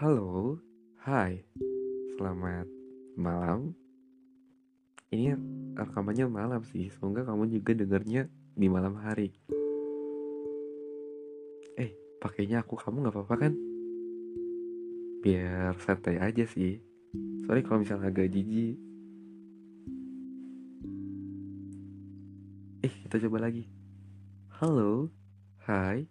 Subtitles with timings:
[0.00, 0.56] Halo,
[1.04, 1.44] hai,
[2.16, 2.64] selamat
[3.20, 3.76] malam.
[5.12, 5.36] Ini
[5.76, 8.24] rekamannya malam sih, semoga kamu juga dengarnya
[8.56, 9.28] di malam hari.
[11.76, 13.52] Eh, pakainya aku kamu nggak apa-apa kan?
[15.20, 16.80] Biar santai aja sih.
[17.44, 18.80] Sorry kalau misalnya agak jijik.
[22.88, 23.68] Eh, kita coba lagi.
[24.64, 25.12] Halo,
[25.68, 26.08] hai,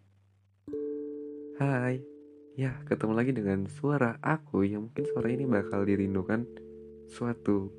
[1.57, 2.18] hai.
[2.59, 6.43] Ya, ketemu lagi dengan suara aku yang mungkin suara ini bakal dirindukan
[7.07, 7.71] suatu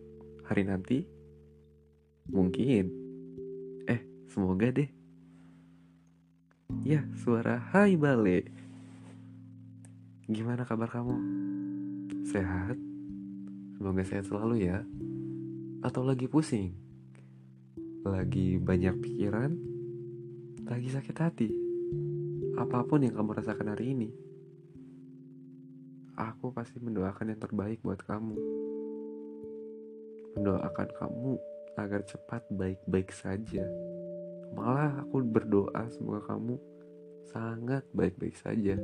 [0.48, 1.04] hari nanti.
[2.32, 2.88] Mungkin.
[3.84, 4.00] Eh,
[4.32, 4.88] semoga deh.
[6.80, 8.48] Ya, suara Hai Bale.
[10.24, 11.12] Gimana kabar kamu?
[12.32, 12.80] Sehat?
[13.76, 14.80] Semoga sehat selalu ya.
[15.84, 16.72] Atau lagi pusing?
[18.00, 19.52] Lagi banyak pikiran?
[20.64, 21.52] Lagi sakit hati?
[22.56, 24.29] Apa pun yang kamu rasakan hari ini
[26.16, 28.36] aku pasti mendoakan yang terbaik buat kamu.
[30.38, 31.32] Mendoakan kamu
[31.78, 33.64] agar cepat baik-baik saja.
[34.54, 36.58] Malah aku berdoa semoga kamu
[37.30, 38.74] sangat baik-baik saja.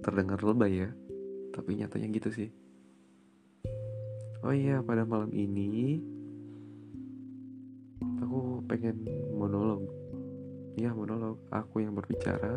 [0.00, 0.90] Terdengar lebay ya,
[1.52, 2.50] tapi nyatanya gitu sih.
[4.40, 6.00] Oh iya, pada malam ini
[8.24, 9.04] aku pengen
[9.36, 9.84] monolog.
[10.80, 11.36] Ya, monolog.
[11.52, 12.56] Aku yang berbicara,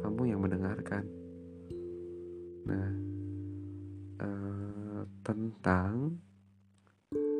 [0.00, 1.25] kamu yang mendengarkan.
[2.66, 2.90] Nah,
[4.18, 6.18] uh, tentang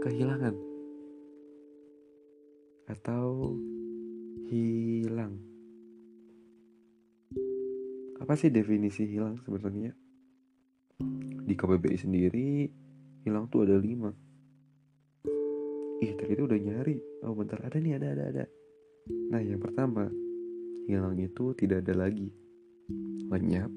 [0.07, 0.55] kehilangan
[2.87, 3.51] atau
[4.47, 5.35] hilang.
[8.23, 9.91] Apa sih definisi hilang sebenarnya?
[11.47, 12.71] Di KBBI sendiri,
[13.27, 14.15] hilang tuh ada lima.
[16.03, 16.97] Ih, tadi itu udah nyari.
[17.27, 18.45] Oh, bentar ada nih, ada, ada, ada.
[19.35, 20.07] Nah, yang pertama,
[20.87, 22.31] hilang itu tidak ada lagi.
[23.27, 23.71] Lenyap,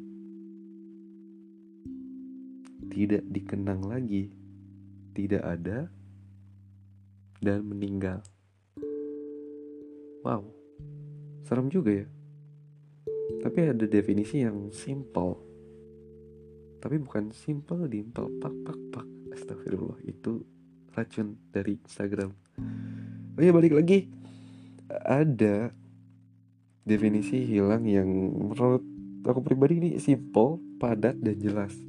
[2.90, 4.34] tidak dikenang lagi,
[5.14, 5.88] tidak ada,
[7.40, 8.20] dan meninggal.
[10.26, 10.52] Wow,
[11.48, 12.08] serem juga ya.
[13.40, 15.40] Tapi ada definisi yang simple.
[16.84, 19.08] Tapi bukan simple, dimple, pak, pak, pak.
[19.32, 20.44] Astagfirullah, itu
[20.92, 22.34] racun dari Instagram.
[23.38, 24.12] Oh iya, balik lagi.
[24.90, 25.72] Ada
[26.84, 28.84] definisi hilang yang menurut
[29.24, 31.89] aku pribadi ini simple, padat, dan jelas.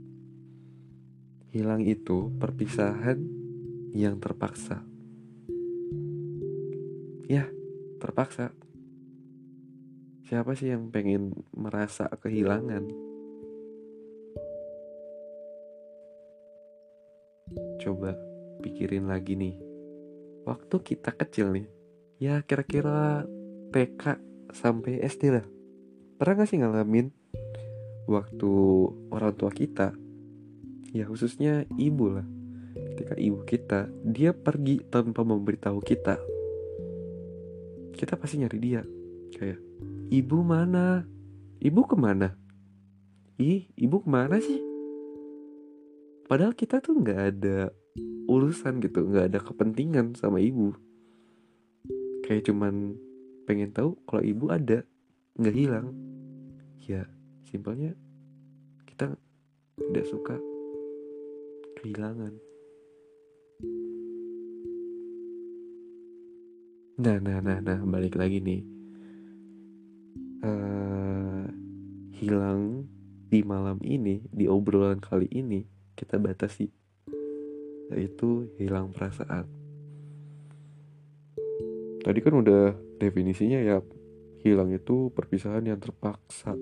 [1.51, 3.19] Hilang itu perpisahan
[3.91, 4.87] yang terpaksa.
[7.27, 7.51] Ya,
[7.99, 8.55] terpaksa.
[10.31, 12.87] Siapa sih yang pengen merasa kehilangan?
[17.83, 18.15] Coba
[18.63, 19.59] pikirin lagi nih.
[20.47, 21.67] Waktu kita kecil nih,
[22.23, 23.27] ya kira-kira
[23.75, 24.23] TK
[24.55, 25.47] sampai SD lah.
[26.15, 27.11] Pernah gak sih ngalamin
[28.07, 28.53] waktu
[29.11, 29.99] orang tua kita
[30.91, 32.27] ya khususnya ibu lah.
[32.95, 36.19] Ketika ibu kita dia pergi tanpa memberitahu kita.
[37.95, 38.83] Kita pasti nyari dia.
[39.35, 39.61] Kayak
[40.11, 41.05] ibu mana?
[41.61, 42.35] Ibu ke mana?
[43.41, 44.61] Ih ibu ke mana sih?
[46.31, 47.75] Padahal kita tuh nggak ada
[48.31, 50.75] urusan gitu nggak ada kepentingan sama ibu.
[52.23, 52.95] Kayak cuman
[53.51, 54.87] pengen tahu kalau ibu ada
[55.35, 55.91] nggak hilang.
[56.87, 57.11] Ya
[57.51, 57.99] simpelnya
[58.87, 59.19] kita
[59.91, 60.39] tidak suka
[61.81, 62.37] kehilangan.
[67.01, 68.61] Nah, nah, nah, nah, balik lagi nih.
[70.45, 71.49] Uh,
[72.21, 72.85] hilang
[73.33, 75.65] di malam ini, di obrolan kali ini,
[75.97, 76.69] kita batasi.
[77.89, 79.49] Yaitu hilang perasaan.
[82.05, 83.81] Tadi kan udah definisinya ya,
[84.45, 86.53] hilang itu perpisahan yang terpaksa.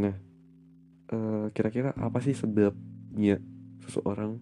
[0.00, 0.27] Nah,
[1.08, 3.40] Eh, kira-kira uh, apa sih sebabnya
[3.80, 4.36] seseorang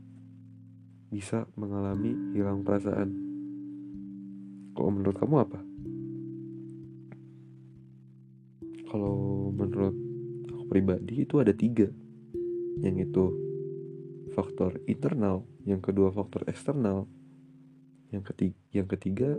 [1.14, 3.14] bisa mengalami hilang perasaan?
[4.74, 5.60] Kalau menurut kamu apa?
[8.90, 9.16] Kalau
[9.54, 9.94] menurut
[10.50, 11.86] aku pribadi itu ada tiga,
[12.82, 13.30] yang itu
[14.34, 17.06] faktor internal, yang kedua faktor eksternal,
[18.10, 19.38] yang ketiga, yang ketiga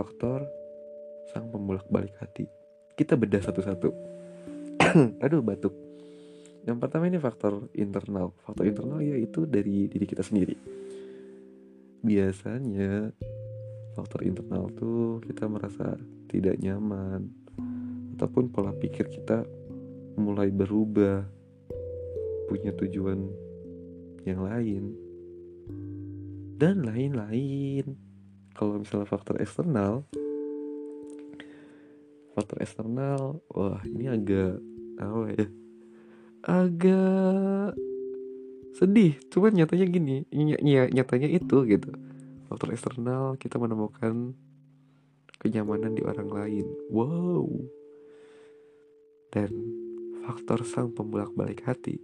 [0.00, 0.48] faktor
[1.28, 2.48] sang pembolak balik hati.
[2.96, 4.07] Kita bedah satu-satu.
[5.24, 5.74] aduh batuk.
[6.64, 8.32] Yang pertama ini faktor internal.
[8.44, 10.56] Faktor internal yaitu dari diri kita sendiri.
[12.04, 13.12] Biasanya
[13.96, 15.96] faktor internal tuh kita merasa
[16.28, 17.28] tidak nyaman.
[18.16, 19.44] Ataupun pola pikir kita
[20.20, 21.24] mulai berubah.
[22.48, 23.28] Punya tujuan
[24.24, 24.84] yang lain.
[26.58, 27.96] Dan lain-lain.
[28.56, 30.02] Kalau misalnya faktor eksternal
[32.38, 34.62] faktor eksternal wah ini agak
[34.98, 35.46] apa ya.
[36.44, 37.72] Agak
[38.78, 39.18] sedih.
[39.30, 41.90] Cuman nyatanya gini ny ny nyatanya itu gitu.
[42.46, 44.34] Faktor eksternal kita menemukan
[45.38, 46.66] kenyamanan di orang lain.
[46.90, 47.46] Wow.
[49.34, 49.50] Dan
[50.26, 51.98] faktor sang pembulak balik hati.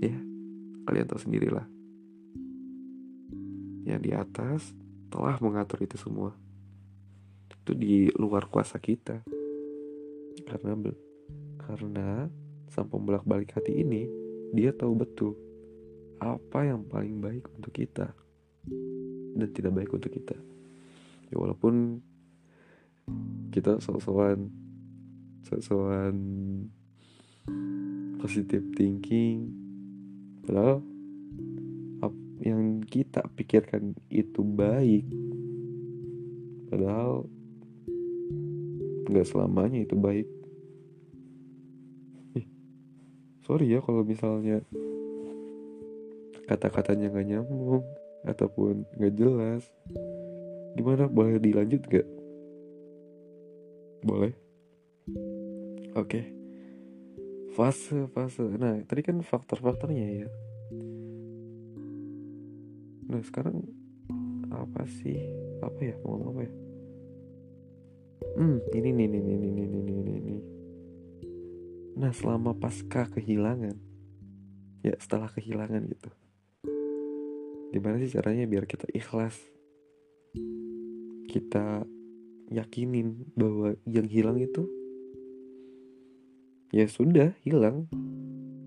[0.00, 0.16] Ya
[0.86, 1.66] kalian tahu sendirilah.
[3.86, 4.60] Yang di atas
[5.10, 6.34] telah mengatur itu semua.
[7.50, 9.22] Itu di luar kuasa kita.
[10.46, 10.74] Karena
[11.70, 12.26] karena
[12.66, 14.10] sang pembulak balik hati ini
[14.50, 15.38] dia tahu betul
[16.18, 18.10] apa yang paling baik untuk kita
[19.38, 20.34] dan tidak baik untuk kita.
[21.30, 22.02] Ya walaupun
[23.54, 24.50] kita sok-sokan
[25.46, 26.14] sok-sokan
[28.18, 29.54] positive thinking
[30.42, 30.82] padahal
[32.40, 35.06] yang kita pikirkan itu baik
[36.72, 37.28] padahal
[39.10, 40.39] nggak selamanya itu baik
[43.44, 44.60] sorry ya kalau misalnya
[46.50, 47.84] kata-katanya nggak nyambung
[48.26, 49.62] ataupun nggak jelas.
[50.74, 51.10] Gimana?
[51.10, 52.06] Boleh dilanjut gak
[54.00, 54.32] boleh?
[55.94, 56.08] Oke.
[56.08, 56.24] Okay.
[57.54, 58.40] fase fase.
[58.56, 60.28] Nah tadi kan faktor-faktornya ya.
[63.10, 63.66] Nah sekarang
[64.50, 65.18] apa sih?
[65.60, 65.94] Apa ya?
[66.06, 66.52] Mau ngomong apa ya?
[68.38, 70.36] Hmm ini nih ini ini ini ini ini.
[72.00, 73.76] Nah selama pasca kehilangan
[74.80, 76.08] Ya setelah kehilangan gitu.
[77.76, 79.36] Gimana sih caranya biar kita ikhlas?
[81.28, 81.84] Kita
[82.48, 84.64] yakinin bahwa yang hilang itu
[86.72, 87.90] Ya sudah hilang.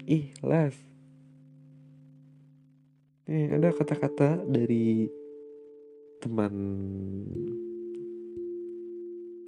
[0.06, 0.78] Ikhlas.
[3.26, 5.10] Eh ada kata-kata dari
[6.22, 6.54] teman.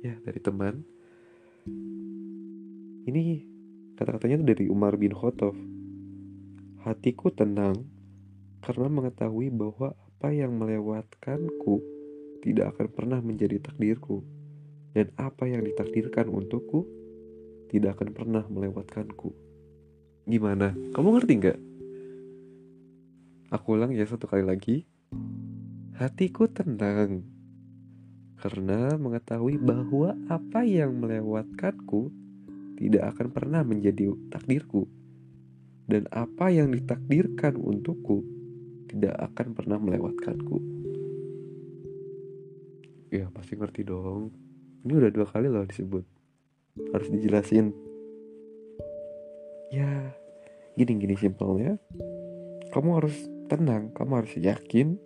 [0.01, 0.81] Ya dari teman.
[3.05, 3.54] Ini
[3.95, 5.55] Kata-katanya itu dari Umar bin Khattab.
[6.83, 7.87] Hatiku tenang
[8.59, 11.79] karena mengetahui bahwa apa yang melewatkanku
[12.43, 14.21] tidak akan pernah menjadi takdirku.
[14.95, 16.87] Dan apa yang ditakdirkan untukku
[17.67, 19.35] tidak akan pernah melewatkanku.
[20.23, 20.71] Gimana?
[20.95, 21.59] Kamu ngerti nggak?
[23.51, 24.87] Aku ulang ya satu kali lagi.
[25.95, 27.23] Hatiku tenang
[28.39, 32.11] karena mengetahui bahwa apa yang melewatkanku
[32.75, 34.87] tidak akan pernah menjadi takdirku.
[35.85, 38.25] Dan apa yang ditakdirkan untukku
[38.89, 40.57] tidak akan pernah melewatkanku.
[43.13, 44.33] Ya pasti ngerti dong.
[44.85, 46.03] Ini udah dua kali loh disebut.
[46.91, 47.71] Harus dijelasin.
[49.69, 50.13] Ya,
[50.73, 51.77] gini-gini simpelnya.
[52.73, 53.15] Kamu harus
[53.47, 54.97] tenang, kamu harus yakin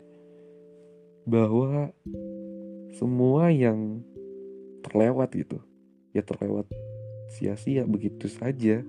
[1.27, 1.91] bahwa
[2.97, 4.01] semua yang
[4.81, 5.61] terlewat gitu
[6.15, 6.65] ya terlewat
[7.29, 8.81] sia-sia begitu saja.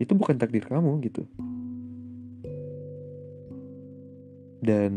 [0.00, 1.28] Itu bukan takdir kamu gitu.
[4.60, 4.92] Dan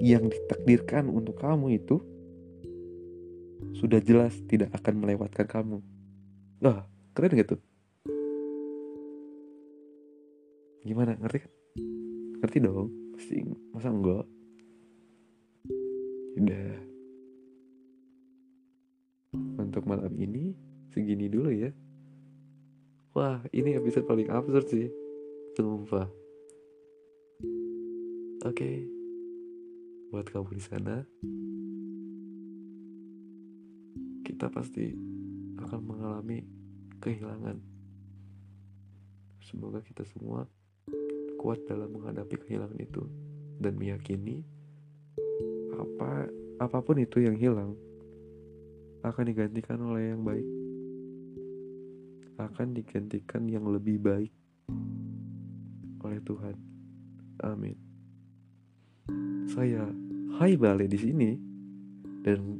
[0.00, 2.00] yang ditakdirkan untuk kamu itu
[3.76, 5.78] sudah jelas tidak akan melewatkan kamu.
[6.60, 6.84] Wah
[7.16, 7.60] keren gak tuh?
[10.82, 11.52] Gimana ngerti kan?
[12.42, 13.36] Ngerti dong pasti
[13.70, 14.26] masa enggak?
[16.36, 16.72] Udah.
[19.62, 21.72] Untuk malam ini segini dulu ya.
[23.16, 24.88] Wah ini episode paling absurd sih.
[25.56, 26.08] Sumpah.
[28.44, 28.56] Oke.
[28.56, 28.76] Okay.
[30.12, 31.08] buat kamu di sana
[34.28, 34.92] kita pasti
[35.56, 36.44] akan mengalami
[37.00, 37.56] kehilangan.
[39.40, 40.44] Semoga kita semua
[41.40, 43.08] kuat dalam menghadapi kehilangan itu
[43.56, 44.44] dan meyakini
[45.74, 46.28] apa
[46.62, 47.74] apa pun itu yang hilang
[49.02, 50.61] akan digantikan oleh yang baik
[52.40, 54.32] akan digantikan yang lebih baik
[56.02, 56.56] oleh Tuhan.
[57.42, 57.76] Amin.
[59.50, 59.88] Saya
[60.38, 61.30] Hai Bale di sini
[62.24, 62.58] dan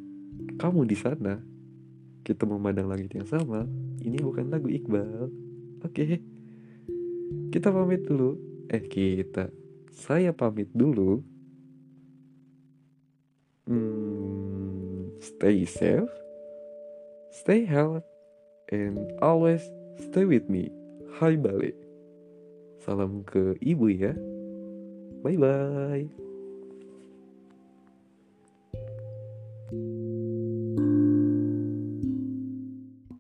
[0.59, 1.35] kamu di sana.
[2.23, 3.67] Kita memandang langit yang sama.
[3.99, 5.27] Ini bukan lagu Iqbal.
[5.83, 6.23] Oke.
[7.51, 8.39] Kita pamit dulu.
[8.71, 9.51] Eh kita.
[9.91, 11.19] Saya pamit dulu.
[13.67, 16.11] Hmm, stay safe.
[17.35, 18.12] Stay healthy
[18.73, 19.61] and always
[20.01, 20.73] stay with me.
[21.21, 21.77] Hai Bale.
[22.83, 24.17] Salam ke ibu ya.
[25.23, 26.32] Bye bye.